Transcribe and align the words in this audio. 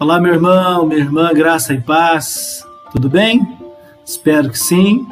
Olá, 0.00 0.20
meu 0.20 0.32
irmão, 0.32 0.86
minha 0.86 1.00
irmã, 1.00 1.32
graça 1.34 1.74
e 1.74 1.80
paz. 1.80 2.64
Tudo 2.92 3.08
bem? 3.08 3.44
Espero 4.06 4.48
que 4.48 4.56
sim. 4.56 5.04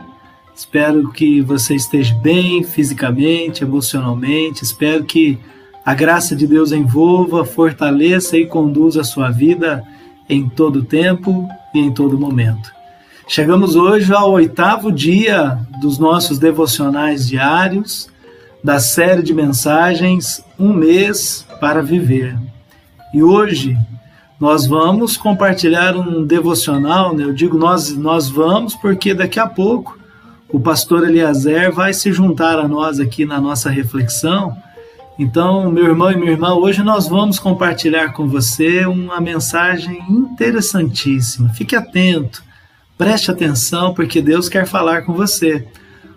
Espero 0.54 1.10
que 1.10 1.40
você 1.40 1.74
esteja 1.74 2.14
bem 2.14 2.62
fisicamente, 2.62 3.64
emocionalmente. 3.64 4.62
Espero 4.62 5.02
que 5.02 5.40
a 5.84 5.92
graça 5.92 6.36
de 6.36 6.46
Deus 6.46 6.70
envolva, 6.70 7.44
fortaleça 7.44 8.36
e 8.36 8.46
conduza 8.46 9.00
a 9.00 9.04
sua 9.04 9.28
vida 9.28 9.82
em 10.28 10.48
todo 10.48 10.84
tempo 10.84 11.48
e 11.74 11.80
em 11.80 11.92
todo 11.92 12.16
momento. 12.16 12.70
Chegamos 13.26 13.74
hoje 13.74 14.14
ao 14.14 14.30
oitavo 14.30 14.92
dia 14.92 15.58
dos 15.80 15.98
nossos 15.98 16.38
devocionais 16.38 17.26
diários 17.26 18.08
da 18.62 18.78
série 18.78 19.24
de 19.24 19.34
mensagens 19.34 20.44
Um 20.56 20.72
Mês 20.72 21.44
para 21.58 21.82
Viver. 21.82 22.38
E 23.12 23.20
hoje 23.20 23.76
nós 24.38 24.66
vamos 24.66 25.16
compartilhar 25.16 25.96
um 25.96 26.24
devocional, 26.24 27.14
né? 27.14 27.24
eu 27.24 27.32
digo 27.32 27.56
nós, 27.56 27.96
nós 27.96 28.28
vamos 28.28 28.74
porque 28.74 29.14
daqui 29.14 29.40
a 29.40 29.46
pouco 29.46 29.98
o 30.48 30.60
pastor 30.60 31.08
Eliezer 31.08 31.72
vai 31.72 31.92
se 31.92 32.12
juntar 32.12 32.58
a 32.58 32.68
nós 32.68 33.00
aqui 33.00 33.24
na 33.24 33.40
nossa 33.40 33.70
reflexão. 33.70 34.56
Então, 35.18 35.70
meu 35.70 35.86
irmão 35.86 36.12
e 36.12 36.16
minha 36.16 36.32
irmã, 36.32 36.54
hoje 36.54 36.82
nós 36.82 37.08
vamos 37.08 37.38
compartilhar 37.38 38.12
com 38.12 38.28
você 38.28 38.84
uma 38.84 39.20
mensagem 39.20 39.98
interessantíssima. 40.10 41.48
Fique 41.50 41.74
atento, 41.74 42.44
preste 42.98 43.30
atenção, 43.30 43.94
porque 43.94 44.20
Deus 44.20 44.48
quer 44.48 44.66
falar 44.66 45.02
com 45.02 45.14
você. 45.14 45.66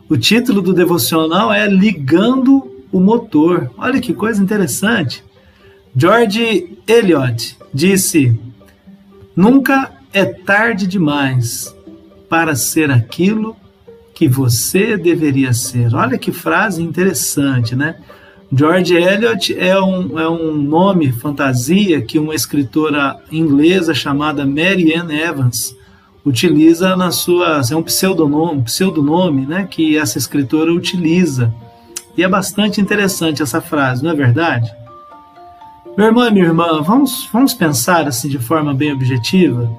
O 0.10 0.18
título 0.18 0.62
do 0.62 0.74
devocional 0.74 1.54
é 1.54 1.66
Ligando 1.68 2.70
o 2.92 3.00
Motor. 3.00 3.72
Olha 3.78 4.02
que 4.02 4.14
coisa 4.14 4.44
interessante. 4.44 5.24
George 5.96 6.78
Eliot 6.88 7.58
disse: 7.74 8.38
Nunca 9.36 9.92
é 10.14 10.26
tarde 10.26 10.88
demais 10.88 11.74
para 12.30 12.56
ser 12.56 12.92
aquilo 12.92 13.56
que 14.14 14.28
você 14.28 14.98
deveria 14.98 15.54
ser. 15.54 15.94
Olha 15.96 16.18
que 16.18 16.32
frase 16.32 16.82
interessante, 16.82 17.76
né? 17.76 17.96
George 18.52 18.96
Eliot 18.96 19.56
é 19.58 19.80
um, 19.80 20.20
é 20.20 20.28
um 20.28 20.54
nome 20.54 21.12
fantasia 21.12 22.02
que 22.02 22.18
uma 22.18 22.34
escritora 22.34 23.18
inglesa 23.32 23.94
chamada 23.94 24.46
Mary 24.46 24.94
Ann 24.96 25.12
Evans 25.12 25.76
utiliza 26.26 26.96
na 26.96 27.12
sua 27.12 27.62
é 27.70 27.76
um 27.76 27.84
pseudonome, 27.84 28.64
pseudonome, 28.64 29.46
né, 29.46 29.68
que 29.70 29.98
essa 29.98 30.18
escritora 30.18 30.74
utiliza. 30.74 31.54
E 32.18 32.24
é 32.24 32.28
bastante 32.28 32.82
interessante 32.82 33.42
essa 33.42 33.62
frase, 33.62 34.04
não 34.04 34.12
é 34.12 34.16
verdade? 34.16 34.70
Meu 36.00 36.08
irmão 36.08 36.26
e 36.26 36.32
minha 36.32 36.46
irmã, 36.46 36.82
vamos, 36.82 37.28
vamos 37.30 37.54
pensar 37.54 38.08
assim 38.08 38.30
de 38.30 38.40
forma 38.40 38.74
bem 38.74 38.94
objetiva? 38.94 39.70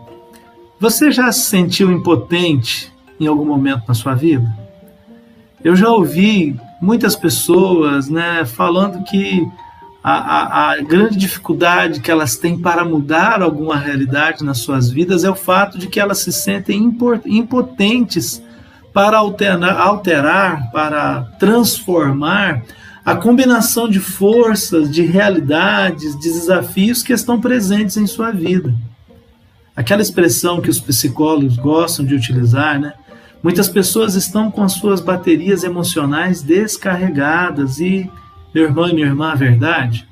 Você 0.79 1.11
já 1.11 1.33
se 1.33 1.49
sentiu 1.49 1.91
impotente 1.91 2.93
em 3.19 3.27
algum 3.27 3.47
momento 3.47 3.85
na 3.89 3.95
sua 3.95 4.15
vida? 4.15 4.47
Eu 5.65 5.75
já 5.75 5.89
ouvi 5.89 6.61
muitas 6.79 7.17
pessoas 7.17 8.11
né, 8.11 8.45
falando 8.45 9.03
que 9.05 9.49
a, 10.05 10.13
a, 10.13 10.73
a, 10.73 10.83
grande 10.83 11.17
dificuldade 11.17 12.01
que 12.01 12.11
elas 12.11 12.37
têm 12.37 12.59
para 12.59 12.85
mudar 12.85 13.41
alguma 13.41 13.79
realidade 13.79 14.45
nas 14.45 14.59
suas 14.59 14.91
vidas 14.91 15.25
é 15.25 15.31
o 15.31 15.35
fato 15.35 15.79
de 15.79 15.87
que 15.87 15.99
elas 15.99 16.19
se 16.19 16.35
sentem 16.35 16.95
impotentes 17.25 18.43
para 18.93 19.17
alterar, 19.17 19.81
alterar 19.81 20.71
para 20.71 21.23
transformar 21.39 22.63
a 23.05 23.17
combinação 23.17 23.89
de 23.89 23.99
forças, 23.99 24.91
de 24.91 25.03
realidades, 25.03 26.19
de 26.19 26.31
desafios 26.33 27.03
que 27.03 27.13
estão 27.13 27.41
presentes 27.41 27.97
em 27.97 28.07
sua 28.07 28.31
vida. 28.31 28.75
Aquela 29.75 30.03
expressão 30.03 30.61
que 30.61 30.69
os 30.69 30.81
psicólogos 30.81 31.57
gostam 31.57 32.05
de 32.05 32.15
utilizar, 32.15 32.79
né? 32.79 32.93
Muitas 33.43 33.69
pessoas 33.69 34.15
estão 34.15 34.51
com 34.51 34.63
as 34.63 34.73
suas 34.73 35.01
baterias 35.01 35.65
emocionais 35.65 36.43
descarregadas 36.43 37.81
e, 37.81 38.11
meu 38.55 38.65
irmão 38.65 38.89
e 38.89 38.95
minha 38.95 39.07
irmã, 39.07 39.33
a 39.33 39.35
verdade 39.35 40.07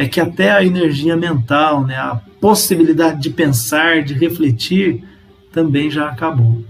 é 0.00 0.08
que 0.08 0.18
até 0.18 0.50
a 0.50 0.64
energia 0.64 1.14
mental, 1.14 1.84
né, 1.84 1.94
a 1.94 2.18
possibilidade 2.40 3.20
de 3.20 3.28
pensar, 3.28 4.02
de 4.02 4.14
refletir, 4.14 5.04
também 5.52 5.90
já 5.90 6.08
acabou. 6.08 6.64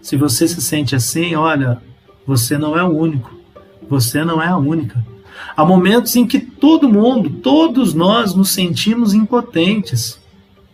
Se 0.00 0.16
você 0.16 0.48
se 0.48 0.62
sente 0.62 0.96
assim, 0.96 1.34
olha, 1.34 1.78
você 2.26 2.56
não 2.56 2.78
é 2.78 2.82
o 2.82 2.88
único. 2.88 3.38
Você 3.90 4.24
não 4.24 4.40
é 4.40 4.46
a 4.46 4.56
única. 4.56 5.04
Há 5.56 5.64
momentos 5.64 6.14
em 6.14 6.24
que 6.24 6.38
todo 6.38 6.88
mundo, 6.88 7.28
todos 7.28 7.92
nós 7.92 8.34
nos 8.34 8.50
sentimos 8.50 9.12
impotentes. 9.12 10.18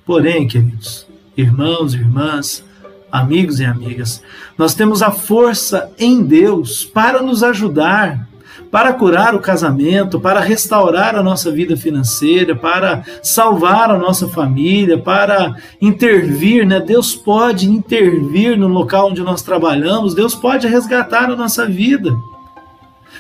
Porém, 0.04 0.47
queridos, 0.47 1.06
irmãos 1.34 1.94
e 1.94 1.97
irmãs, 1.97 2.62
amigos 3.10 3.59
e 3.59 3.65
amigas, 3.65 4.22
nós 4.59 4.75
temos 4.75 5.03
a 5.03 5.10
força 5.10 5.91
em 5.99 6.22
Deus 6.22 6.84
para 6.84 7.22
nos 7.22 7.43
ajudar, 7.43 8.28
para 8.71 8.93
curar 8.93 9.34
o 9.34 9.41
casamento, 9.41 10.21
para 10.21 10.41
restaurar 10.41 11.16
a 11.16 11.22
nossa 11.22 11.50
vida 11.50 11.75
financeira, 11.75 12.54
para 12.54 13.03
salvar 13.22 13.91
a 13.91 13.98
nossa 13.98 14.28
família, 14.28 14.98
para 14.98 15.56
intervir, 15.81 16.66
né? 16.66 16.81
Deus 16.81 17.15
pode 17.15 17.71
intervir 17.71 18.59
no 18.59 18.69
local 18.69 19.09
onde 19.09 19.22
nós 19.22 19.41
trabalhamos, 19.41 20.15
Deus 20.15 20.34
pode 20.34 20.66
resgatar 20.66 21.31
a 21.31 21.37
nossa 21.37 21.65
vida. 21.65 22.15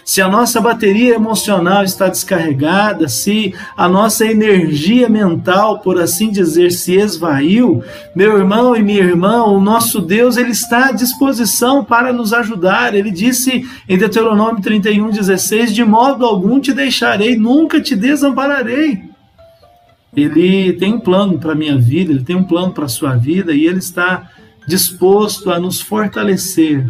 Se 0.06 0.22
a 0.22 0.28
nossa 0.28 0.60
bateria 0.60 1.16
emocional 1.16 1.82
está 1.82 2.06
descarregada, 2.06 3.08
se 3.08 3.52
a 3.76 3.88
nossa 3.88 4.24
energia 4.24 5.08
mental, 5.08 5.80
por 5.80 6.00
assim 6.00 6.30
dizer, 6.30 6.70
se 6.70 6.94
esvaiu, 6.94 7.82
meu 8.14 8.38
irmão 8.38 8.76
e 8.76 8.84
minha 8.84 9.02
irmã, 9.02 9.42
o 9.42 9.60
nosso 9.60 10.00
Deus, 10.00 10.36
ele 10.36 10.52
está 10.52 10.90
à 10.90 10.92
disposição 10.92 11.84
para 11.84 12.12
nos 12.12 12.32
ajudar. 12.32 12.94
Ele 12.94 13.10
disse 13.10 13.68
em 13.88 13.98
Deuteronômio 13.98 14.62
31:16, 14.62 15.72
de 15.72 15.84
modo 15.84 16.24
algum 16.24 16.60
te 16.60 16.72
deixarei, 16.72 17.34
nunca 17.34 17.80
te 17.80 17.96
desampararei. 17.96 19.02
Ele 20.16 20.72
tem 20.74 20.94
um 20.94 21.00
plano 21.00 21.36
para 21.36 21.50
a 21.50 21.56
minha 21.56 21.76
vida, 21.76 22.12
ele 22.12 22.22
tem 22.22 22.36
um 22.36 22.44
plano 22.44 22.70
para 22.70 22.84
a 22.84 22.88
sua 22.88 23.16
vida 23.16 23.52
e 23.52 23.66
ele 23.66 23.80
está 23.80 24.30
disposto 24.68 25.50
a 25.50 25.58
nos 25.58 25.80
fortalecer 25.80 26.86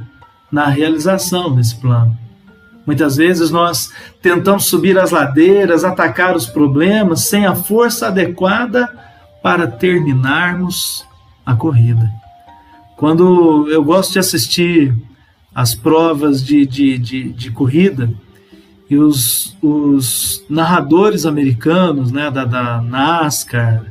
na 0.52 0.66
realização 0.66 1.54
desse 1.54 1.76
plano. 1.76 2.25
Muitas 2.86 3.16
vezes 3.16 3.50
nós 3.50 3.90
tentamos 4.22 4.66
subir 4.66 4.96
as 4.98 5.10
ladeiras, 5.10 5.82
atacar 5.82 6.36
os 6.36 6.46
problemas 6.46 7.22
sem 7.22 7.44
a 7.44 7.54
força 7.54 8.06
adequada 8.06 8.88
para 9.42 9.66
terminarmos 9.66 11.04
a 11.44 11.54
corrida. 11.54 12.08
Quando 12.96 13.68
eu 13.68 13.82
gosto 13.82 14.12
de 14.12 14.18
assistir 14.20 14.94
as 15.54 15.74
provas 15.74 16.44
de, 16.44 16.64
de, 16.64 16.96
de, 16.96 17.32
de 17.32 17.50
corrida, 17.50 18.08
e 18.88 18.96
os, 18.96 19.56
os 19.60 20.44
narradores 20.48 21.26
americanos, 21.26 22.12
né, 22.12 22.30
da, 22.30 22.44
da 22.44 22.80
NASCAR, 22.80 23.84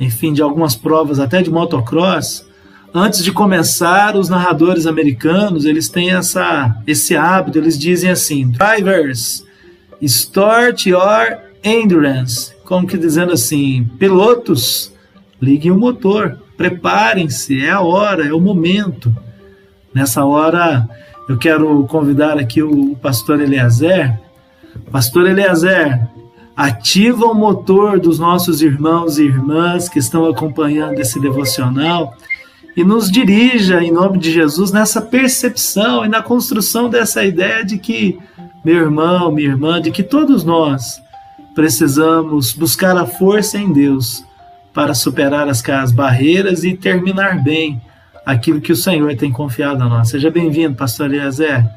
enfim, 0.00 0.32
de 0.32 0.40
algumas 0.40 0.74
provas 0.74 1.20
até 1.20 1.42
de 1.42 1.50
motocross, 1.50 2.47
antes 2.94 3.22
de 3.22 3.32
começar, 3.32 4.16
os 4.16 4.28
narradores 4.28 4.86
americanos, 4.86 5.64
eles 5.64 5.88
têm 5.88 6.10
essa, 6.10 6.76
esse 6.86 7.16
hábito, 7.16 7.58
eles 7.58 7.78
dizem 7.78 8.10
assim, 8.10 8.50
drivers, 8.50 9.44
start 10.00 10.86
your 10.86 11.38
endurance, 11.62 12.52
como 12.64 12.86
que 12.86 12.96
dizendo 12.96 13.32
assim, 13.32 13.88
pilotos, 13.98 14.92
liguem 15.40 15.70
o 15.70 15.78
motor, 15.78 16.38
preparem-se, 16.56 17.64
é 17.64 17.70
a 17.70 17.80
hora, 17.80 18.26
é 18.26 18.32
o 18.32 18.40
momento. 18.40 19.14
Nessa 19.94 20.24
hora, 20.24 20.88
eu 21.28 21.36
quero 21.36 21.84
convidar 21.86 22.38
aqui 22.38 22.62
o 22.62 22.96
pastor 22.96 23.40
Eliezer. 23.40 24.18
Pastor 24.90 25.28
Eliezer, 25.28 26.08
ativa 26.56 27.26
o 27.26 27.34
motor 27.34 28.00
dos 28.00 28.18
nossos 28.18 28.62
irmãos 28.62 29.18
e 29.18 29.24
irmãs 29.24 29.88
que 29.88 29.98
estão 29.98 30.26
acompanhando 30.26 30.98
esse 30.98 31.20
devocional 31.20 32.16
e 32.78 32.84
nos 32.84 33.10
dirija, 33.10 33.82
em 33.82 33.90
nome 33.90 34.18
de 34.18 34.30
Jesus, 34.30 34.70
nessa 34.70 35.02
percepção 35.02 36.04
e 36.04 36.08
na 36.08 36.22
construção 36.22 36.88
dessa 36.88 37.24
ideia 37.24 37.64
de 37.64 37.76
que, 37.76 38.20
meu 38.64 38.76
irmão, 38.76 39.32
minha 39.32 39.48
irmã, 39.48 39.82
de 39.82 39.90
que 39.90 40.04
todos 40.04 40.44
nós 40.44 41.02
precisamos 41.56 42.52
buscar 42.52 42.96
a 42.96 43.04
força 43.04 43.58
em 43.58 43.72
Deus 43.72 44.24
para 44.72 44.94
superar 44.94 45.48
as, 45.48 45.68
as 45.68 45.90
barreiras 45.90 46.62
e 46.62 46.76
terminar 46.76 47.42
bem 47.42 47.82
aquilo 48.24 48.60
que 48.60 48.70
o 48.70 48.76
Senhor 48.76 49.12
tem 49.16 49.32
confiado 49.32 49.82
a 49.82 49.88
nós. 49.88 50.10
Seja 50.10 50.30
bem-vindo, 50.30 50.76
pastor 50.76 51.12
Eliezer. 51.12 51.68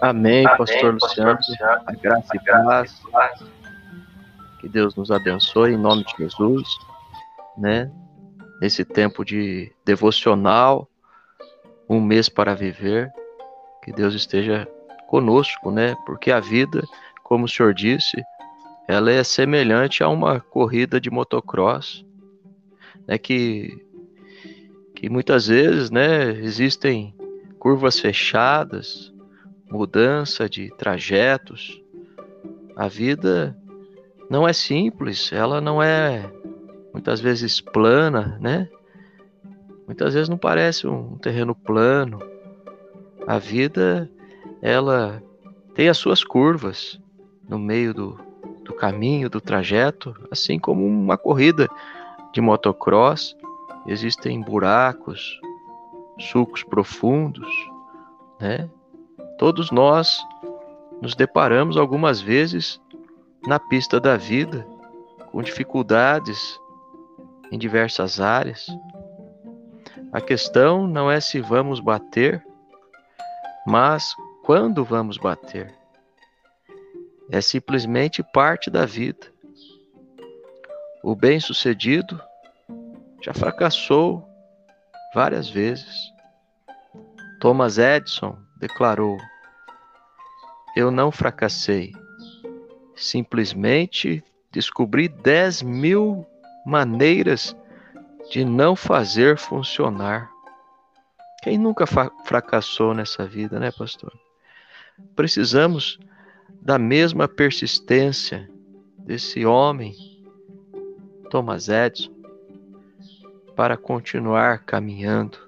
Amém, 0.00 0.42
pastor 0.58 0.94
Luciano. 0.94 1.38
A 1.86 1.92
graça 1.92 2.34
e 2.34 2.40
paz. 2.40 3.00
Que 4.60 4.68
Deus 4.68 4.96
nos 4.96 5.12
abençoe 5.12 5.74
em 5.74 5.78
nome 5.78 6.02
de 6.02 6.24
Jesus, 6.24 6.66
né? 7.56 7.88
Nesse 8.60 8.84
tempo 8.84 9.24
de 9.24 9.72
devocional, 9.84 10.88
um 11.88 12.00
mês 12.00 12.28
para 12.28 12.54
viver. 12.54 13.10
Que 13.82 13.92
Deus 13.92 14.14
esteja 14.14 14.66
conosco, 15.08 15.70
né? 15.70 15.94
Porque 16.06 16.30
a 16.30 16.40
vida, 16.40 16.82
como 17.22 17.44
o 17.44 17.48
senhor 17.48 17.74
disse, 17.74 18.16
ela 18.88 19.10
é 19.10 19.22
semelhante 19.22 20.02
a 20.02 20.08
uma 20.08 20.40
corrida 20.40 21.00
de 21.00 21.10
motocross. 21.10 22.04
é 23.06 23.18
que, 23.18 23.84
que 24.94 25.08
muitas 25.08 25.46
vezes 25.46 25.90
né, 25.90 26.30
existem 26.30 27.14
curvas 27.58 27.98
fechadas, 27.98 29.12
mudança 29.70 30.48
de 30.48 30.70
trajetos. 30.76 31.82
A 32.76 32.88
vida 32.88 33.56
não 34.28 34.46
é 34.46 34.52
simples, 34.52 35.32
ela 35.32 35.60
não 35.60 35.82
é 35.82 36.30
muitas 36.94 37.20
vezes 37.20 37.60
plana, 37.60 38.38
né? 38.40 38.68
Muitas 39.84 40.14
vezes 40.14 40.28
não 40.28 40.38
parece 40.38 40.86
um 40.86 41.18
terreno 41.18 41.54
plano. 41.54 42.20
A 43.26 43.38
vida, 43.38 44.08
ela 44.62 45.20
tem 45.74 45.88
as 45.88 45.98
suas 45.98 46.22
curvas 46.22 47.00
no 47.48 47.58
meio 47.58 47.92
do, 47.92 48.18
do 48.64 48.72
caminho, 48.72 49.28
do 49.28 49.40
trajeto, 49.40 50.14
assim 50.30 50.58
como 50.58 50.86
uma 50.86 51.18
corrida 51.18 51.68
de 52.32 52.40
motocross, 52.40 53.36
existem 53.86 54.40
buracos, 54.40 55.40
sulcos 56.18 56.62
profundos, 56.62 57.48
né? 58.40 58.70
Todos 59.36 59.72
nós 59.72 60.24
nos 61.02 61.14
deparamos 61.16 61.76
algumas 61.76 62.20
vezes 62.20 62.80
na 63.46 63.58
pista 63.58 63.98
da 63.98 64.16
vida 64.16 64.66
com 65.32 65.42
dificuldades 65.42 66.58
em 67.54 67.58
diversas 67.58 68.20
áreas. 68.20 68.66
A 70.12 70.20
questão 70.20 70.88
não 70.88 71.08
é 71.08 71.20
se 71.20 71.40
vamos 71.40 71.78
bater, 71.78 72.44
mas 73.64 74.12
quando 74.42 74.84
vamos 74.84 75.18
bater. 75.18 75.72
É 77.30 77.40
simplesmente 77.40 78.24
parte 78.24 78.68
da 78.68 78.84
vida. 78.84 79.32
O 81.00 81.14
bem-sucedido 81.14 82.20
já 83.22 83.32
fracassou 83.32 84.28
várias 85.14 85.48
vezes. 85.48 86.12
Thomas 87.40 87.78
Edison 87.78 88.36
declarou: 88.58 89.16
Eu 90.74 90.90
não 90.90 91.12
fracassei, 91.12 91.92
simplesmente 92.96 94.24
descobri 94.50 95.08
10 95.08 95.62
mil 95.62 96.26
maneiras 96.64 97.56
de 98.30 98.44
não 98.44 98.74
fazer 98.74 99.36
funcionar. 99.36 100.30
Quem 101.42 101.58
nunca 101.58 101.84
fracassou 101.86 102.94
nessa 102.94 103.26
vida, 103.26 103.60
né, 103.60 103.70
pastor? 103.70 104.12
Precisamos 105.14 105.98
da 106.60 106.78
mesma 106.78 107.28
persistência 107.28 108.48
desse 108.98 109.44
homem, 109.44 109.94
Thomas 111.30 111.68
Edison, 111.68 112.12
para 113.54 113.76
continuar 113.76 114.60
caminhando. 114.60 115.38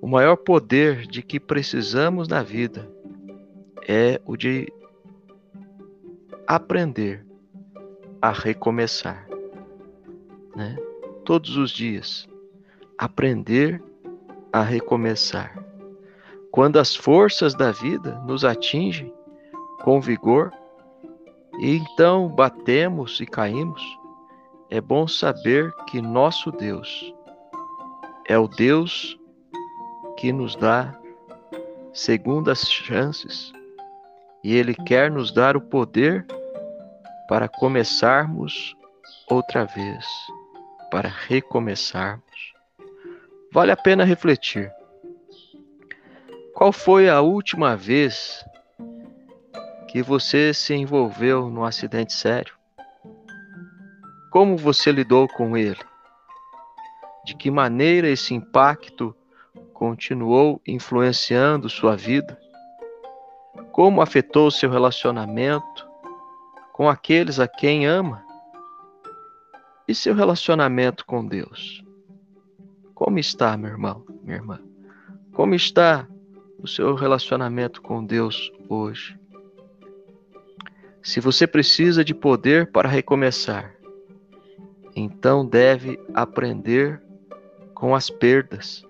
O 0.00 0.08
maior 0.08 0.36
poder 0.36 1.06
de 1.06 1.22
que 1.22 1.38
precisamos 1.38 2.26
na 2.26 2.42
vida 2.42 2.90
é 3.86 4.20
o 4.24 4.36
de 4.36 4.72
aprender 6.46 7.29
a 8.20 8.30
recomeçar, 8.30 9.26
né? 10.54 10.76
Todos 11.24 11.56
os 11.56 11.70
dias, 11.70 12.28
aprender 12.98 13.82
a 14.52 14.62
recomeçar. 14.62 15.64
Quando 16.50 16.78
as 16.78 16.94
forças 16.94 17.54
da 17.54 17.70
vida 17.70 18.20
nos 18.26 18.44
atingem 18.44 19.12
com 19.82 20.00
vigor, 20.00 20.52
e 21.58 21.76
então 21.76 22.28
batemos 22.28 23.20
e 23.20 23.26
caímos, 23.26 23.82
é 24.70 24.80
bom 24.80 25.06
saber 25.06 25.72
que 25.86 26.00
nosso 26.00 26.50
Deus 26.52 27.14
é 28.28 28.38
o 28.38 28.46
Deus 28.46 29.18
que 30.16 30.32
nos 30.32 30.54
dá 30.54 30.98
segundas 31.92 32.70
chances 32.70 33.52
e 34.44 34.54
Ele 34.54 34.74
quer 34.74 35.10
nos 35.10 35.32
dar 35.32 35.56
o 35.56 35.60
poder 35.60 36.24
para 37.30 37.48
começarmos 37.48 38.76
outra 39.28 39.64
vez, 39.64 40.04
para 40.90 41.08
recomeçarmos. 41.08 42.54
Vale 43.52 43.70
a 43.70 43.76
pena 43.76 44.02
refletir. 44.02 44.68
Qual 46.52 46.72
foi 46.72 47.08
a 47.08 47.20
última 47.20 47.76
vez 47.76 48.44
que 49.86 50.02
você 50.02 50.52
se 50.52 50.74
envolveu 50.74 51.48
num 51.48 51.62
acidente 51.62 52.12
sério? 52.12 52.52
Como 54.32 54.56
você 54.56 54.90
lidou 54.90 55.28
com 55.28 55.56
ele? 55.56 55.78
De 57.24 57.36
que 57.36 57.48
maneira 57.48 58.08
esse 58.08 58.34
impacto 58.34 59.14
continuou 59.72 60.60
influenciando 60.66 61.68
sua 61.68 61.94
vida? 61.94 62.36
Como 63.70 64.02
afetou 64.02 64.50
seu 64.50 64.68
relacionamento 64.68 65.89
com 66.80 66.88
aqueles 66.88 67.38
a 67.38 67.46
quem 67.46 67.84
ama? 67.84 68.24
E 69.86 69.94
seu 69.94 70.14
relacionamento 70.14 71.04
com 71.04 71.26
Deus? 71.26 71.84
Como 72.94 73.18
está, 73.18 73.54
meu 73.54 73.68
irmão, 73.68 74.02
minha 74.22 74.38
irmã? 74.38 74.58
Como 75.34 75.54
está 75.54 76.08
o 76.58 76.66
seu 76.66 76.94
relacionamento 76.94 77.82
com 77.82 78.02
Deus 78.02 78.50
hoje? 78.66 79.14
Se 81.02 81.20
você 81.20 81.46
precisa 81.46 82.02
de 82.02 82.14
poder 82.14 82.72
para 82.72 82.88
recomeçar, 82.88 83.76
então 84.96 85.44
deve 85.44 86.00
aprender 86.14 86.98
com 87.74 87.94
as 87.94 88.08
perdas. 88.08 88.82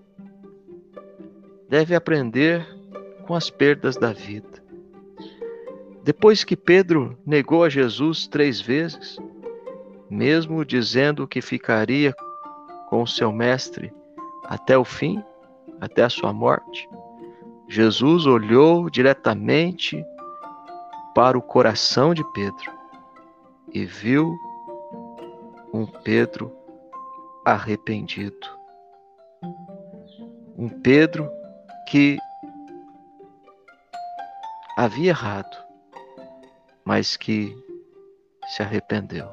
Deve 1.68 1.96
aprender 1.96 2.64
com 3.26 3.34
as 3.34 3.50
perdas 3.50 3.96
da 3.96 4.12
vida. 4.12 4.59
Depois 6.10 6.42
que 6.42 6.56
Pedro 6.56 7.16
negou 7.24 7.62
a 7.62 7.68
Jesus 7.68 8.26
três 8.26 8.60
vezes, 8.60 9.16
mesmo 10.10 10.64
dizendo 10.64 11.24
que 11.24 11.40
ficaria 11.40 12.12
com 12.88 13.02
o 13.02 13.06
seu 13.06 13.30
mestre 13.30 13.94
até 14.46 14.76
o 14.76 14.84
fim, 14.84 15.22
até 15.80 16.02
a 16.02 16.10
sua 16.10 16.32
morte, 16.32 16.90
Jesus 17.68 18.26
olhou 18.26 18.90
diretamente 18.90 20.04
para 21.14 21.38
o 21.38 21.42
coração 21.42 22.12
de 22.12 22.24
Pedro 22.32 22.72
e 23.72 23.84
viu 23.86 24.36
um 25.72 25.86
Pedro 25.86 26.52
arrependido. 27.44 28.48
Um 30.58 30.68
Pedro 30.68 31.30
que 31.88 32.18
havia 34.76 35.10
errado, 35.10 35.69
mas 36.84 37.16
que 37.16 37.56
se 38.48 38.62
arrependeu. 38.62 39.28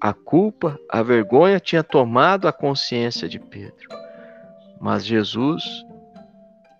A 0.00 0.12
culpa, 0.12 0.78
a 0.88 1.02
vergonha 1.02 1.60
tinha 1.60 1.82
tomado 1.82 2.48
a 2.48 2.52
consciência 2.52 3.28
de 3.28 3.38
Pedro, 3.38 3.88
mas 4.80 5.04
Jesus 5.04 5.64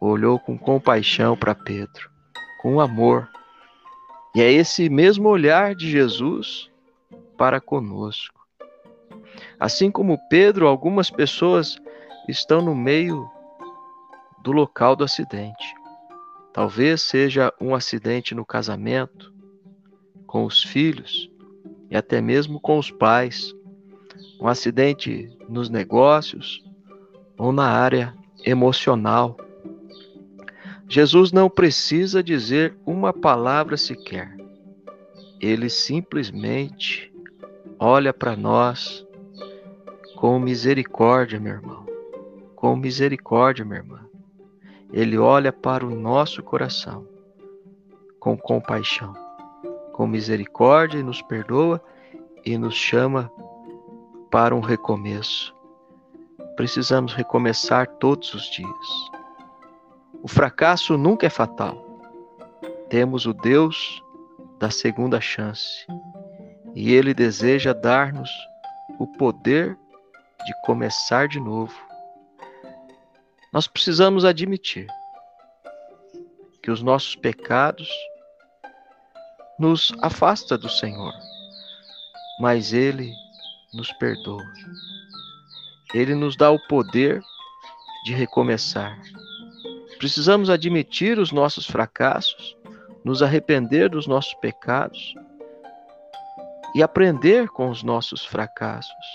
olhou 0.01 0.39
com 0.39 0.59
compaixão 0.59 1.37
para 1.37 1.55
Pedro, 1.55 2.11
com 2.61 2.81
amor. 2.81 3.29
E 4.35 4.43
é 4.43 4.51
esse 4.51 4.89
mesmo 4.89 5.29
olhar 5.29 5.75
de 5.75 5.89
Jesus 5.89 6.71
para 7.37 7.61
conosco. 7.61 8.41
Assim 9.59 9.91
como 9.91 10.19
Pedro, 10.29 10.67
algumas 10.67 11.09
pessoas 11.09 11.81
estão 12.29 12.61
no 12.61 12.75
meio 12.75 13.31
do 14.43 14.51
local 14.51 14.97
do 14.97 15.05
acidente. 15.05 15.75
Talvez 16.53 17.03
seja 17.03 17.53
um 17.61 17.75
acidente 17.75 18.35
no 18.35 18.45
casamento, 18.45 19.32
com 20.33 20.47
os 20.47 20.63
filhos 20.63 21.31
e 21.91 21.95
até 21.95 22.19
mesmo 22.23 22.59
com 22.59 22.79
os 22.79 22.91
pais, 22.91 23.55
um 24.41 24.49
acidente 24.49 25.29
nos 25.47 25.69
negócios 25.69 26.65
ou 27.37 27.53
na 27.53 27.69
área 27.69 28.17
emocional. 28.43 29.37
Jesus 30.89 31.33
não 31.33 31.51
precisa 31.51 32.23
dizer 32.23 32.75
uma 32.87 33.13
palavra 33.13 33.77
sequer. 33.77 34.35
Ele 35.39 35.69
simplesmente 35.69 37.13
olha 37.79 38.11
para 38.11 38.35
nós 38.35 39.07
com 40.17 40.39
misericórdia, 40.39 41.39
meu 41.39 41.53
irmão. 41.53 41.85
Com 42.57 42.75
misericórdia, 42.75 43.67
minha 43.67 43.81
irmã. 43.81 44.01
Ele 44.91 45.19
olha 45.19 45.53
para 45.53 45.85
o 45.85 45.95
nosso 45.95 46.43
coração 46.43 47.07
com 48.19 48.35
compaixão, 48.35 49.13
com 49.93 50.07
misericórdia 50.07 50.99
e 50.99 51.03
nos 51.03 51.23
perdoa 51.23 51.83
e 52.45 52.57
nos 52.59 52.75
chama 52.75 53.31
para 54.31 54.55
um 54.55 54.61
recomeço. 54.61 55.55
Precisamos 56.57 57.15
recomeçar 57.15 57.87
todos 57.87 58.35
os 58.35 58.51
dias. 58.51 58.87
O 60.23 60.29
fracasso 60.29 60.97
nunca 60.97 61.27
é 61.27 61.31
fatal. 61.31 62.01
Temos 62.89 63.27
o 63.27 63.33
Deus 63.33 64.03
da 64.59 64.71
segunda 64.71 65.21
chance 65.21 65.87
e 66.75 66.93
Ele 66.93 67.13
deseja 67.13 67.73
dar-nos 67.73 68.31
o 68.99 69.07
poder 69.07 69.77
de 70.45 70.53
começar 70.63 71.29
de 71.29 71.41
novo. 71.41 71.75
Nós 73.53 73.67
precisamos 73.67 74.25
admitir 74.25 74.87
que 76.63 76.71
os 76.71 76.83
nossos 76.83 77.17
pecados 77.17 77.89
nos 79.63 79.93
afasta 80.03 80.59
do 80.59 80.69
Senhor, 80.69 81.15
mas 82.41 82.73
ele 82.73 83.15
nos 83.73 83.93
perdoa. 83.93 84.43
Ele 85.95 86.17
nos 86.17 86.37
dá 86.37 86.51
o 86.51 86.59
poder 86.67 87.23
de 88.05 88.13
recomeçar. 88.13 89.01
Precisamos 89.99 90.51
admitir 90.51 91.17
os 91.17 91.31
nossos 91.31 91.65
fracassos, 91.65 92.57
nos 93.05 93.23
arrepender 93.23 93.89
dos 93.89 94.09
nossos 94.09 94.35
pecados 94.35 95.15
e 96.75 96.83
aprender 96.83 97.47
com 97.47 97.71
os 97.71 97.85
nossos 97.85 98.27
fracassos, 98.27 99.07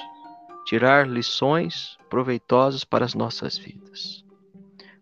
tirar 0.65 1.05
lições 1.05 1.97
proveitosas 2.09 2.85
para 2.85 3.03
as 3.03 3.13
nossas 3.13 3.57
vidas. 3.57 4.23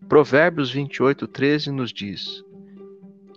Provérbios 0.09 0.71
28, 0.71 1.27
13 1.27 1.71
nos 1.71 1.93
diz: 1.93 2.43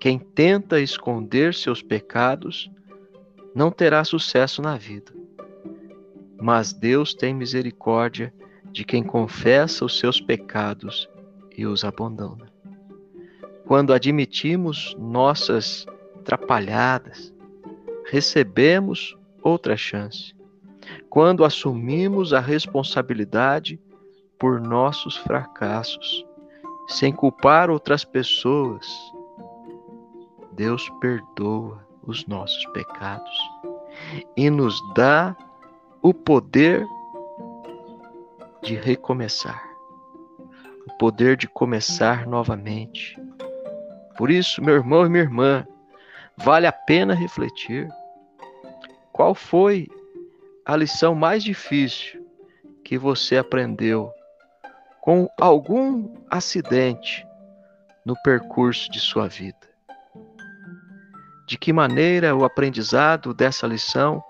Quem 0.01 0.19
tenta 0.19 0.81
esconder 0.81 1.53
seus 1.53 1.83
pecados 1.83 2.71
não 3.53 3.71
terá 3.71 4.05
sucesso 4.05 4.63
na 4.63 4.77
vida, 4.77 5.13
mas 6.41 6.73
Deus 6.73 7.15
tem 7.15 7.35
misericórdia 7.35 8.33
de 8.71 8.85
quem 8.85 9.03
confessa 9.03 9.85
os 9.85 9.99
seus 9.99 10.21
pecados 10.21 11.09
e 11.57 11.67
os 11.67 11.83
abandona. 11.83 12.47
Quando 13.67 13.93
admitimos 13.93 14.95
nossas 14.97 15.85
trapalhadas, 16.25 17.35
recebemos 18.07 19.17
outra 19.43 19.77
chance. 19.77 20.33
Quando 21.11 21.45
assumimos 21.45 22.33
a 22.33 22.39
responsabilidade 22.39 23.81
por 24.39 24.61
nossos 24.61 25.17
fracassos, 25.17 26.25
sem 26.87 27.13
culpar 27.13 27.69
outras 27.69 28.05
pessoas, 28.05 28.87
Deus 30.59 30.91
perdoa 31.01 31.87
os 32.03 32.27
nossos 32.27 32.67
pecados 32.73 33.39
e 34.37 34.51
nos 34.51 34.77
dá 34.93 35.37
o 36.03 36.13
poder 36.13 36.85
de 38.61 38.75
recomeçar, 38.75 39.63
o 40.85 40.99
poder 40.99 41.37
de 41.37 41.47
começar 41.47 42.27
novamente. 42.27 43.17
Por 44.17 44.33
isso, 44.33 44.61
meu 44.61 44.75
irmão 44.75 45.07
e 45.07 45.09
minha 45.09 45.23
irmã, 45.23 45.65
vale 46.37 46.67
a 46.67 46.73
pena 46.73 47.15
refletir 47.15 47.89
qual 49.13 49.37
foi 49.37 49.87
a 50.67 50.75
lição 50.75 51.15
mais 51.15 51.45
difícil 51.45 52.27
que 52.83 52.99
você 52.99 53.37
aprendeu 53.37 54.13
com 55.01 55.29
algum 55.39 56.17
acidente 56.29 57.25
no 58.05 58.21
percurso 58.25 58.91
de 58.91 58.99
sua 58.99 59.29
vida? 59.29 59.68
De 61.49 61.57
que 61.57 61.73
maneira 61.73 62.37
o 62.37 62.45
aprendizado 62.45 63.33
dessa 63.33 63.67
lição 63.67 64.23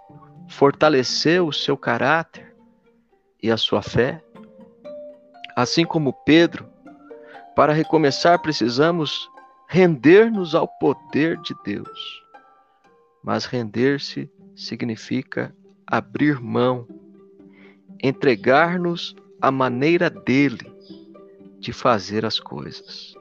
fortaleceu 0.48 1.48
o 1.48 1.52
seu 1.52 1.76
caráter 1.76 2.54
e 3.42 3.50
a 3.50 3.56
sua 3.56 3.82
fé? 3.82 4.22
Assim 5.56 5.84
como 5.84 6.12
Pedro, 6.12 6.70
para 7.56 7.72
recomeçar 7.72 8.40
precisamos 8.40 9.28
render-nos 9.66 10.54
ao 10.54 10.68
poder 10.78 11.38
de 11.38 11.56
Deus. 11.64 12.22
Mas 13.20 13.46
render-se 13.46 14.30
significa 14.54 15.52
abrir 15.84 16.40
mão, 16.40 16.86
entregar-nos 18.00 19.16
à 19.42 19.50
maneira 19.50 20.08
dele 20.08 20.72
de 21.58 21.72
fazer 21.72 22.24
as 22.24 22.38
coisas. 22.38 23.16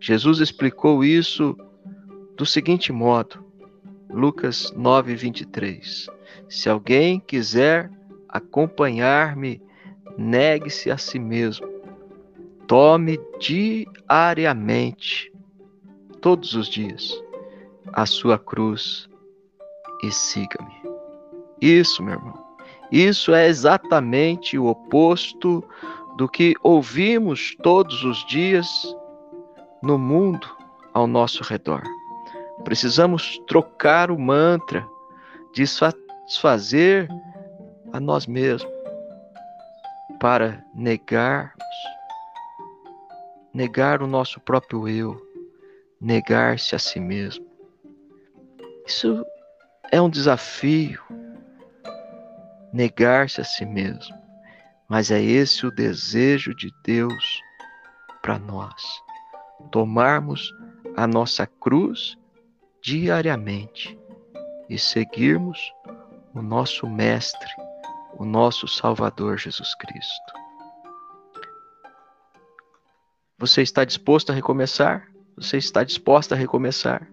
Jesus 0.00 0.40
explicou 0.40 1.04
isso 1.04 1.56
do 2.36 2.44
seguinte 2.44 2.92
modo, 2.92 3.44
Lucas 4.10 4.72
9, 4.76 5.14
23. 5.14 6.08
Se 6.48 6.68
alguém 6.68 7.20
quiser 7.20 7.90
acompanhar-me, 8.28 9.62
negue-se 10.18 10.90
a 10.90 10.98
si 10.98 11.18
mesmo. 11.18 11.66
Tome 12.66 13.20
diariamente, 13.38 15.32
todos 16.20 16.54
os 16.54 16.68
dias, 16.68 17.22
a 17.92 18.06
sua 18.06 18.38
cruz 18.38 19.08
e 20.02 20.10
siga-me. 20.10 20.74
Isso, 21.60 22.02
meu 22.02 22.14
irmão. 22.14 22.44
Isso 22.90 23.32
é 23.34 23.46
exatamente 23.46 24.58
o 24.58 24.66
oposto 24.66 25.62
do 26.16 26.28
que 26.28 26.54
ouvimos 26.62 27.54
todos 27.62 28.04
os 28.04 28.24
dias 28.26 28.68
no 29.82 29.98
mundo 29.98 30.48
ao 30.92 31.06
nosso 31.06 31.42
redor. 31.42 31.82
Precisamos 32.62 33.38
trocar 33.46 34.10
o 34.10 34.18
mantra 34.18 34.86
de 35.52 35.66
satisfazer 35.66 37.08
a 37.92 37.98
nós 37.98 38.26
mesmos 38.26 38.72
para 40.20 40.64
negarmos, 40.74 41.54
negar 43.52 44.02
o 44.02 44.06
nosso 44.06 44.40
próprio 44.40 44.88
eu, 44.88 45.20
negar-se 46.00 46.74
a 46.74 46.78
si 46.78 47.00
mesmo. 47.00 47.44
Isso 48.86 49.24
é 49.90 50.00
um 50.00 50.08
desafio 50.08 51.02
negar-se 52.74 53.40
a 53.40 53.44
si 53.44 53.64
mesmo, 53.64 54.16
mas 54.88 55.12
é 55.12 55.22
esse 55.22 55.64
o 55.64 55.70
desejo 55.70 56.52
de 56.52 56.74
Deus 56.82 57.40
para 58.20 58.36
nós. 58.36 58.82
Tomarmos 59.70 60.52
a 60.96 61.06
nossa 61.06 61.46
cruz 61.46 62.18
diariamente 62.84 63.98
e 64.68 64.78
seguirmos 64.78 65.72
o 66.34 66.42
nosso 66.42 66.86
Mestre, 66.86 67.48
o 68.18 68.24
nosso 68.24 68.68
Salvador 68.68 69.38
Jesus 69.38 69.74
Cristo. 69.76 70.32
Você 73.38 73.62
está 73.62 73.84
disposto 73.84 74.30
a 74.30 74.34
recomeçar? 74.34 75.08
Você 75.36 75.56
está 75.56 75.82
disposta 75.82 76.34
a 76.34 76.38
recomeçar? 76.38 77.08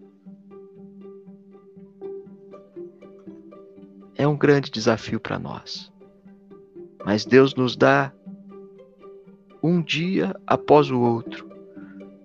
é 4.21 4.27
um 4.27 4.37
grande 4.37 4.69
desafio 4.69 5.19
para 5.19 5.39
nós. 5.39 5.91
Mas 7.03 7.25
Deus 7.25 7.55
nos 7.55 7.75
dá 7.75 8.13
um 9.63 9.81
dia 9.81 10.39
após 10.45 10.91
o 10.91 10.99
outro 10.99 11.49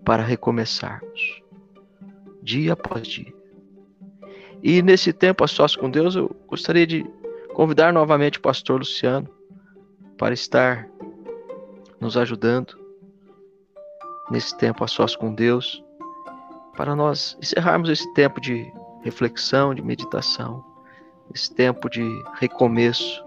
para 0.05 0.23
recomeçarmos, 0.23 1.43
dia 2.43 2.75
após 2.75 3.09
dia. 3.09 3.36
E 4.69 4.83
nesse 4.83 5.13
tempo 5.13 5.45
a 5.45 5.47
sós 5.47 5.77
com 5.77 5.89
Deus, 5.89 6.17
eu 6.17 6.35
gostaria 6.49 6.85
de 6.85 7.07
convidar 7.55 7.93
novamente 7.93 8.39
o 8.39 8.43
pastor 8.43 8.81
Luciano 8.81 9.29
para 10.19 10.35
estar 10.35 10.89
nos 12.01 12.17
ajudando 12.17 12.77
nesse 14.29 14.59
tempo 14.59 14.83
a 14.83 14.89
sós 14.89 15.15
com 15.15 15.33
Deus, 15.33 15.85
para 16.77 16.97
nós 16.97 17.39
encerrarmos 17.41 17.89
esse 17.89 18.13
tempo 18.13 18.41
de 18.41 18.69
reflexão, 19.05 19.73
de 19.73 19.81
meditação 19.83 20.65
esse 21.33 21.55
tempo 21.55 21.89
de 21.89 22.03
recomeço 22.35 23.25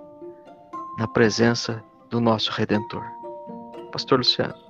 na 0.98 1.08
presença 1.08 1.82
do 2.10 2.20
nosso 2.20 2.52
Redentor. 2.52 3.06
Pastor 3.94 4.18
Luciano. 4.18 4.69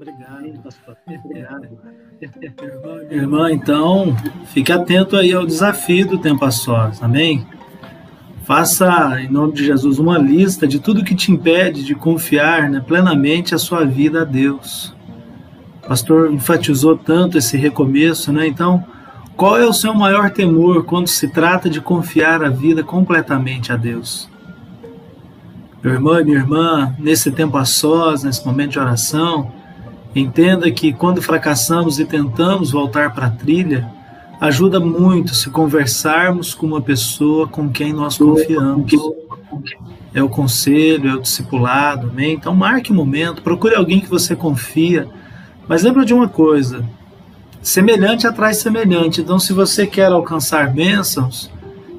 Obrigado, 0.00 0.62
pastor. 0.62 0.96
Obrigado. 1.24 1.68
Irmã, 3.10 3.50
então, 3.50 4.16
fique 4.46 4.70
atento 4.70 5.16
aí 5.16 5.32
ao 5.32 5.44
desafio 5.44 6.06
do 6.06 6.18
tempo 6.18 6.44
a 6.44 6.52
sós, 6.52 7.02
amém? 7.02 7.44
Faça, 8.44 9.20
em 9.20 9.28
nome 9.28 9.54
de 9.54 9.66
Jesus, 9.66 9.98
uma 9.98 10.16
lista 10.16 10.68
de 10.68 10.78
tudo 10.78 11.04
que 11.04 11.16
te 11.16 11.32
impede 11.32 11.84
de 11.84 11.96
confiar 11.96 12.70
né, 12.70 12.80
plenamente 12.80 13.56
a 13.56 13.58
sua 13.58 13.84
vida 13.84 14.22
a 14.22 14.24
Deus. 14.24 14.94
O 15.82 15.88
pastor 15.88 16.32
enfatizou 16.32 16.96
tanto 16.96 17.36
esse 17.36 17.56
recomeço, 17.56 18.32
né? 18.32 18.46
Então, 18.46 18.84
qual 19.36 19.58
é 19.58 19.66
o 19.66 19.72
seu 19.72 19.92
maior 19.94 20.30
temor 20.30 20.84
quando 20.84 21.08
se 21.08 21.28
trata 21.28 21.68
de 21.68 21.80
confiar 21.80 22.44
a 22.44 22.48
vida 22.48 22.84
completamente 22.84 23.72
a 23.72 23.76
Deus? 23.76 24.30
Meu 25.82 25.94
irmão 25.94 26.20
e 26.20 26.24
minha 26.24 26.38
irmã, 26.38 26.94
nesse 26.98 27.32
tempo 27.32 27.56
a 27.56 27.64
sós, 27.64 28.22
nesse 28.22 28.46
momento 28.46 28.72
de 28.72 28.78
oração, 28.78 29.57
entenda 30.14 30.70
que 30.70 30.92
quando 30.92 31.22
fracassamos 31.22 31.98
e 31.98 32.04
tentamos 32.04 32.70
voltar 32.70 33.14
para 33.14 33.26
a 33.26 33.30
trilha, 33.30 33.88
ajuda 34.40 34.80
muito 34.80 35.34
se 35.34 35.50
conversarmos 35.50 36.54
com 36.54 36.66
uma 36.66 36.80
pessoa 36.80 37.46
com 37.46 37.68
quem 37.68 37.92
nós 37.92 38.18
confiamos. 38.18 38.92
É 40.14 40.22
o 40.22 40.28
conselho, 40.28 41.10
é 41.10 41.14
o 41.14 41.20
discipulado, 41.20 42.08
amém? 42.08 42.34
Então 42.34 42.54
marque 42.54 42.92
um 42.92 42.96
momento, 42.96 43.42
procure 43.42 43.74
alguém 43.74 44.00
que 44.00 44.08
você 44.08 44.34
confia. 44.34 45.08
Mas 45.66 45.82
lembra 45.82 46.04
de 46.04 46.14
uma 46.14 46.28
coisa, 46.28 46.84
Semelhante 47.60 48.26
atrai 48.26 48.54
semelhante. 48.54 49.20
Então, 49.20 49.38
se 49.38 49.52
você 49.52 49.84
quer 49.84 50.12
alcançar 50.12 50.72
bênçãos, 50.72 51.50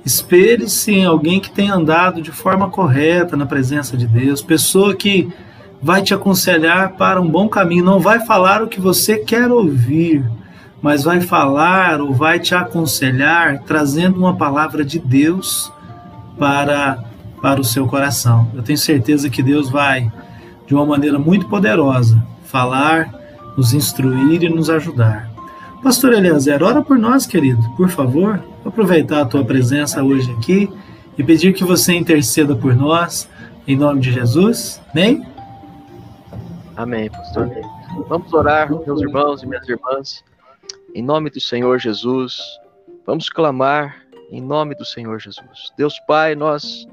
Espere-se 0.05 0.91
em 0.91 1.05
alguém 1.05 1.39
que 1.39 1.51
tenha 1.51 1.75
andado 1.75 2.21
de 2.21 2.31
forma 2.31 2.69
correta 2.69 3.35
na 3.35 3.45
presença 3.45 3.97
de 3.97 4.07
Deus, 4.07 4.41
pessoa 4.41 4.95
que 4.95 5.29
vai 5.81 6.01
te 6.01 6.13
aconselhar 6.13 6.93
para 6.93 7.21
um 7.21 7.29
bom 7.29 7.47
caminho, 7.47 7.85
não 7.85 7.99
vai 7.99 8.19
falar 8.25 8.61
o 8.61 8.67
que 8.67 8.79
você 8.79 9.17
quer 9.17 9.51
ouvir, 9.51 10.25
mas 10.81 11.03
vai 11.03 11.21
falar 11.21 12.01
ou 12.01 12.13
vai 12.13 12.39
te 12.39 12.53
aconselhar 12.53 13.63
trazendo 13.63 14.17
uma 14.19 14.35
palavra 14.35 14.83
de 14.83 14.99
Deus 14.99 15.71
para 16.37 17.03
para 17.41 17.61
o 17.61 17.63
seu 17.63 17.87
coração. 17.87 18.51
Eu 18.53 18.61
tenho 18.61 18.77
certeza 18.77 19.29
que 19.29 19.41
Deus 19.41 19.69
vai 19.69 20.11
de 20.67 20.75
uma 20.75 20.85
maneira 20.85 21.17
muito 21.17 21.47
poderosa 21.47 22.21
falar, 22.43 23.13
nos 23.55 23.73
instruir 23.73 24.43
e 24.43 24.49
nos 24.49 24.69
ajudar. 24.69 25.29
Pastor 25.81 26.13
Eliezer, 26.13 26.61
ora 26.61 26.81
por 26.81 26.97
nós, 26.97 27.25
querido, 27.25 27.61
por 27.77 27.89
favor. 27.89 28.43
Vou 28.63 28.69
aproveitar 28.69 29.21
a 29.21 29.25
tua 29.25 29.45
presença 29.45 30.03
hoje 30.03 30.29
aqui 30.31 30.69
e 31.17 31.23
pedir 31.23 31.53
que 31.53 31.63
você 31.63 31.93
interceda 31.93 32.55
por 32.55 32.75
nós, 32.75 33.29
em 33.65 33.77
nome 33.77 34.01
de 34.01 34.11
Jesus. 34.11 34.81
Amém? 34.91 35.23
Amém, 36.79 37.09
pastor. 37.11 37.49
Vamos 38.07 38.33
orar, 38.33 38.69
meus 38.69 39.01
irmãos 39.01 39.43
e 39.43 39.45
minhas 39.45 39.67
irmãs, 39.67 40.23
em 40.95 41.03
nome 41.03 41.29
do 41.29 41.41
Senhor 41.41 41.77
Jesus. 41.77 42.39
Vamos 43.05 43.29
clamar 43.29 44.05
em 44.31 44.39
nome 44.39 44.73
do 44.75 44.85
Senhor 44.85 45.19
Jesus. 45.19 45.73
Deus 45.75 45.99
Pai, 46.07 46.35
nós 46.35 46.87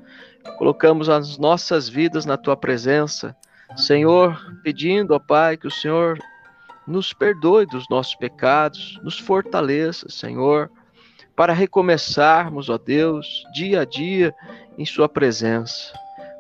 colocamos 0.58 1.08
as 1.08 1.38
nossas 1.38 1.88
vidas 1.88 2.26
na 2.26 2.36
tua 2.36 2.56
presença. 2.56 3.36
Senhor, 3.76 4.36
pedindo, 4.64 5.14
ó 5.14 5.20
Pai, 5.20 5.56
que 5.56 5.68
o 5.68 5.70
Senhor 5.70 6.18
nos 6.84 7.12
perdoe 7.12 7.64
dos 7.64 7.88
nossos 7.88 8.16
pecados, 8.16 8.98
nos 9.04 9.20
fortaleça, 9.20 10.08
Senhor, 10.08 10.68
para 11.36 11.52
recomeçarmos, 11.52 12.68
ó 12.68 12.76
Deus, 12.76 13.44
dia 13.54 13.82
a 13.82 13.84
dia 13.84 14.34
em 14.76 14.84
Sua 14.84 15.08
presença 15.08 15.92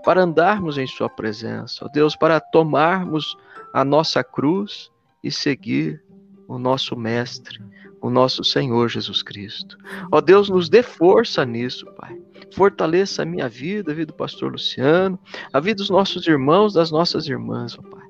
para 0.06 0.22
andarmos 0.22 0.78
em 0.78 0.86
Sua 0.86 1.10
presença, 1.10 1.84
ó 1.84 1.88
Deus, 1.88 2.14
para 2.14 2.38
tomarmos 2.38 3.36
a 3.72 3.84
nossa 3.84 4.22
cruz 4.22 4.88
e 5.20 5.32
seguir 5.32 6.00
o 6.46 6.60
nosso 6.60 6.94
Mestre, 6.94 7.60
o 8.00 8.08
nosso 8.08 8.44
Senhor 8.44 8.88
Jesus 8.88 9.20
Cristo. 9.20 9.76
Ó 10.12 10.20
Deus, 10.20 10.48
nos 10.48 10.68
dê 10.68 10.80
força 10.80 11.44
nisso, 11.44 11.84
Pai. 11.96 12.16
Fortaleça 12.54 13.22
a 13.22 13.26
minha 13.26 13.48
vida, 13.48 13.90
a 13.90 13.94
vida 13.96 14.12
do 14.12 14.16
pastor 14.16 14.52
Luciano, 14.52 15.18
a 15.52 15.58
vida 15.58 15.78
dos 15.78 15.90
nossos 15.90 16.24
irmãos, 16.28 16.74
das 16.74 16.92
nossas 16.92 17.26
irmãs, 17.26 17.76
ó 17.76 17.82
Pai. 17.82 18.06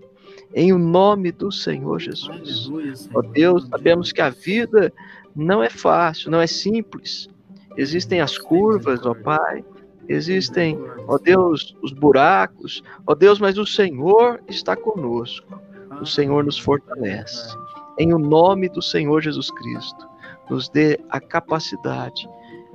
Em 0.55 0.75
o 0.75 0.79
nome 0.79 1.33
do 1.33 1.50
Senhor 1.50 1.99
Jesus. 1.99 2.69
Ó 3.15 3.23
Deus, 3.23 3.69
sabemos 3.69 4.12
que 4.12 4.21
a 4.21 4.29
vida 4.29 4.93
não 5.35 5.62
é 5.62 5.71
fácil, 5.71 6.31
não 6.31 6.43
é 6.43 6.47
simples. 6.47 7.26
Existem 7.75 8.21
as 8.21 8.37
curvas, 8.37 9.06
ó 9.06 9.15
Pai 9.15 9.65
existem, 10.08 10.78
ó 11.06 11.19
Deus, 11.19 11.76
os 11.82 11.92
buracos, 11.92 12.82
ó 13.06 13.14
Deus, 13.14 13.38
mas 13.38 13.58
o 13.58 13.66
Senhor 13.66 14.42
está 14.49 14.76
conosco, 14.76 15.60
o 16.00 16.06
Senhor 16.06 16.45
nos 16.45 16.58
fortalece. 16.58 17.56
Em 17.99 18.12
o 18.12 18.19
nome 18.19 18.69
do 18.69 18.82
Senhor 18.82 19.23
Jesus 19.23 19.50
Cristo, 19.50 20.08
nos 20.50 20.69
dê 20.69 21.00
a 21.08 21.21
capacidade, 21.21 22.28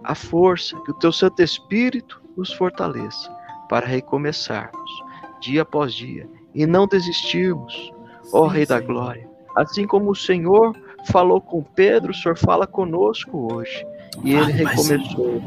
a 0.03 0.15
força, 0.15 0.79
que 0.81 0.91
o 0.91 0.95
teu 0.95 1.11
Santo 1.11 1.41
Espírito 1.41 2.21
nos 2.35 2.51
fortaleça 2.51 3.31
para 3.69 3.85
recomeçarmos 3.85 4.91
dia 5.39 5.61
após 5.61 5.93
dia 5.93 6.27
e 6.53 6.65
não 6.65 6.87
desistirmos, 6.87 7.93
ó 8.33 8.47
Rei 8.47 8.65
da 8.65 8.79
Glória. 8.79 9.29
Assim 9.55 9.85
como 9.85 10.11
o 10.11 10.15
Senhor 10.15 10.75
falou 11.11 11.41
com 11.41 11.63
Pedro, 11.63 12.11
o 12.11 12.15
Senhor 12.15 12.37
fala 12.37 12.65
conosco 12.65 13.53
hoje. 13.53 13.85
E 14.23 14.33
ele 14.33 14.51
recomeçou 14.51 15.41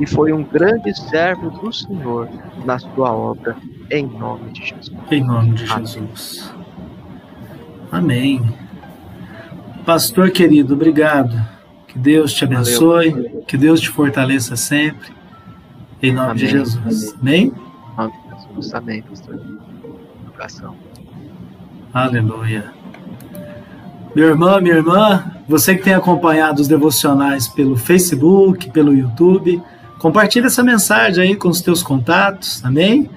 e 0.00 0.06
foi 0.06 0.32
um 0.32 0.42
grande 0.42 0.94
servo 0.98 1.50
do 1.50 1.70
Senhor 1.72 2.28
na 2.64 2.78
sua 2.78 3.12
obra, 3.12 3.56
em 3.90 4.06
nome 4.06 4.50
de 4.52 4.66
Jesus. 4.66 4.96
Em 5.10 5.22
nome 5.22 5.54
de 5.54 5.66
Jesus. 5.66 6.54
Amém. 7.92 8.42
Pastor 9.84 10.30
querido, 10.30 10.72
obrigado. 10.74 11.38
Que 11.86 11.98
Deus 11.98 12.32
te 12.32 12.44
abençoe, 12.44 13.10
Valeu. 13.10 13.44
que 13.46 13.58
Deus 13.58 13.80
te 13.80 13.90
fortaleça 13.90 14.56
sempre. 14.56 15.12
Em 16.02 16.12
nome 16.12 16.30
Amém. 16.30 16.36
de 16.36 16.48
Jesus. 16.48 17.14
Amém? 17.20 17.52
Amém, 17.96 18.14
Jesus. 18.48 18.74
Amém, 18.74 19.02
pastor. 19.02 19.40
Oração. 20.34 20.74
Aleluia. 21.92 22.72
Meu 24.14 24.28
irmão, 24.28 24.60
minha 24.60 24.76
irmã, 24.76 25.30
você 25.50 25.74
que 25.74 25.82
tem 25.82 25.94
acompanhado 25.94 26.62
os 26.62 26.68
devocionais 26.68 27.48
pelo 27.48 27.76
Facebook, 27.76 28.70
pelo 28.70 28.94
YouTube, 28.94 29.60
Compartilhe 30.00 30.46
essa 30.46 30.62
mensagem 30.62 31.22
aí 31.22 31.36
com 31.36 31.50
os 31.50 31.60
teus 31.60 31.82
contatos, 31.82 32.64
amém? 32.64 33.10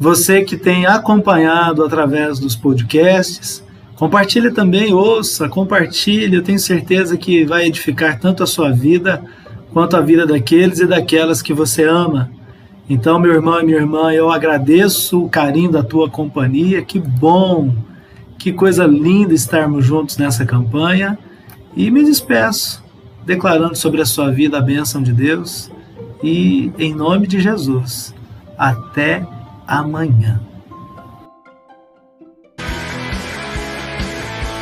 Você 0.00 0.42
que 0.42 0.56
tem 0.56 0.84
acompanhado 0.84 1.84
através 1.84 2.40
dos 2.40 2.56
podcasts, 2.56 3.62
compartilhe 3.94 4.50
também, 4.50 4.92
ouça, 4.92 5.48
compartilhe, 5.48 6.34
eu 6.34 6.42
tenho 6.42 6.58
certeza 6.58 7.16
que 7.16 7.44
vai 7.44 7.66
edificar 7.66 8.18
tanto 8.18 8.42
a 8.42 8.48
sua 8.48 8.72
vida 8.72 9.22
quanto 9.72 9.96
a 9.96 10.00
vida 10.00 10.26
daqueles 10.26 10.80
e 10.80 10.86
daquelas 10.86 11.40
que 11.40 11.54
você 11.54 11.84
ama. 11.84 12.28
Então, 12.90 13.20
meu 13.20 13.32
irmão 13.32 13.60
e 13.60 13.66
minha 13.66 13.78
irmã, 13.78 14.12
eu 14.12 14.28
agradeço 14.28 15.22
o 15.22 15.28
carinho 15.28 15.70
da 15.70 15.84
tua 15.84 16.10
companhia, 16.10 16.82
que 16.82 16.98
bom, 16.98 17.72
que 18.36 18.52
coisa 18.52 18.86
linda 18.86 19.32
estarmos 19.32 19.86
juntos 19.86 20.18
nessa 20.18 20.44
campanha. 20.44 21.16
E 21.76 21.90
me 21.90 22.04
despeço, 22.04 22.82
declarando 23.24 23.76
sobre 23.76 24.00
a 24.00 24.06
sua 24.06 24.30
vida 24.30 24.58
a 24.58 24.60
bênção 24.60 25.02
de 25.02 25.12
Deus 25.12 25.70
e 26.22 26.72
em 26.78 26.94
nome 26.94 27.26
de 27.26 27.40
Jesus, 27.40 28.14
até 28.56 29.26
amanhã. 29.66 30.40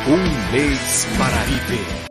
Um 0.07 0.51
mês 0.51 1.07
para 1.17 1.37
viver. 1.43 2.02